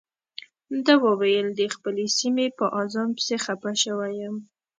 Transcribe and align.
ده 0.85 0.93
وویل 1.05 1.47
د 1.59 1.61
خپلې 1.75 2.05
سیمې 2.17 2.47
په 2.57 2.65
اذان 2.81 3.09
پسې 3.17 3.35
خپه 3.45 3.71
شوی 3.83 4.11
یم. 4.21 4.35